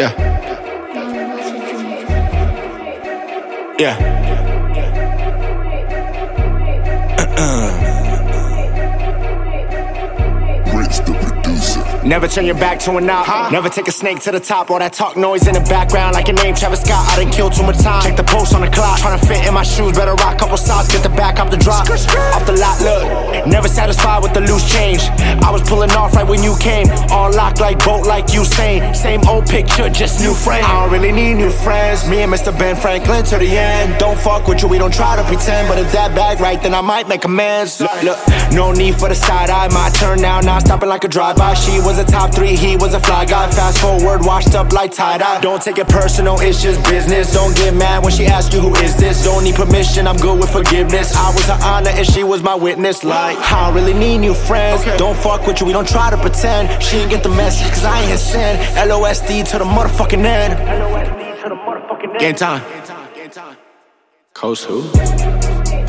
[0.00, 0.16] Yeah.
[3.78, 4.20] Yeah.
[12.02, 13.26] Never turn your back to an op.
[13.26, 13.50] Huh?
[13.50, 14.70] Never take a snake to the top.
[14.70, 17.06] All that talk noise in the background like a name Travis Scott.
[17.10, 18.02] I done killed too much time.
[18.02, 19.00] Check the post on the clock.
[19.00, 19.92] Tryna fit in my shoes.
[19.96, 20.88] Better rock a couple socks.
[20.88, 21.90] Get the back up the drop.
[21.90, 23.39] Off the lot, look.
[23.46, 25.02] Never satisfied with the loose change.
[25.42, 26.86] I was pulling off right when you came.
[27.10, 28.94] All locked like boat, like you saying.
[28.94, 30.64] Same old picture, just new frame.
[30.64, 32.08] I don't really need new friends.
[32.08, 32.56] Me and Mr.
[32.56, 33.98] Ben Franklin to the end.
[33.98, 35.68] Don't fuck with you, we don't try to pretend.
[35.68, 37.80] But if that bag right, then I might make amends.
[37.80, 38.18] Look, look,
[38.52, 39.68] no need for the side eye.
[39.68, 41.54] My turn now, not stopping like a drive-by.
[41.54, 43.50] She was a top three, he was a fly guy.
[43.50, 45.40] Fast forward, washed up like tie dye.
[45.40, 47.32] Don't take it personal, it's just business.
[47.32, 49.24] Don't get mad when she asks you who is this.
[49.24, 51.14] Don't need permission, I'm good with forgiveness.
[51.14, 53.04] I was her honor and she was my witness.
[53.04, 54.84] Like, I don't really need new friends.
[54.98, 56.82] Don't fuck with you, we don't try to pretend.
[56.82, 58.58] She ain't get the message, cause I ain't his sin.
[58.88, 60.54] LOSD to the motherfucking end.
[60.54, 62.20] LOSD to the motherfucking end.
[62.20, 62.62] Game time.
[64.34, 65.79] Coast who?